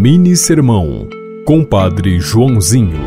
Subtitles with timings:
[0.00, 1.08] Mini Sermão,
[1.44, 3.00] Compadre Joãozinho.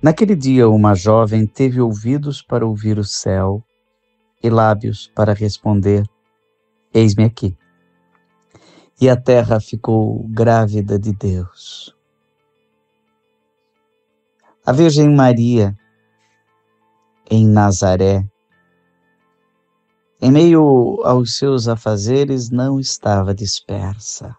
[0.00, 3.62] Naquele dia, uma jovem teve ouvidos para ouvir o céu
[4.42, 6.08] e lábios para responder:
[6.94, 7.54] Eis-me aqui.
[8.98, 11.94] E a terra ficou grávida de Deus.
[14.64, 15.76] A Virgem Maria,
[17.30, 18.26] em Nazaré,
[20.18, 24.34] em meio aos seus afazeres, não estava dispersa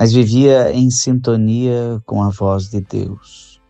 [0.00, 3.60] mas vivia em sintonia com a voz de Deus.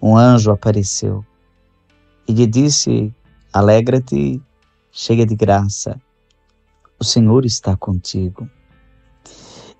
[0.00, 1.26] Um anjo apareceu
[2.28, 3.12] e lhe disse:
[3.52, 4.40] Alegra-te,
[4.92, 6.00] cheia de graça,
[6.96, 8.48] o Senhor está contigo.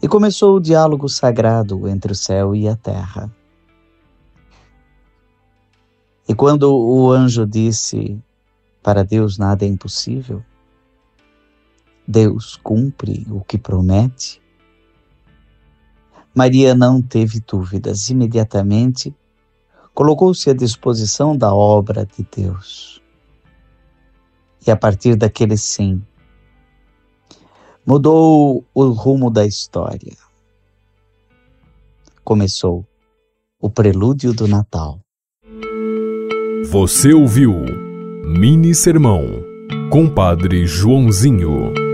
[0.02, 3.32] E começou o diálogo sagrado entre o céu e a terra.
[6.28, 8.20] E quando o anjo disse:
[8.82, 10.44] Para Deus nada é impossível,
[12.04, 14.42] Deus cumpre o que promete,
[16.34, 18.10] Maria não teve dúvidas.
[18.10, 19.14] Imediatamente
[19.94, 23.00] colocou-se à disposição da obra de Deus.
[24.66, 26.02] E a partir daquele sim,
[27.86, 30.16] mudou o rumo da história.
[32.24, 32.84] Começou
[33.60, 34.98] o prelúdio do Natal.
[36.70, 37.52] Você ouviu
[38.24, 39.22] Mini Sermão,
[39.90, 41.93] Compadre Joãozinho.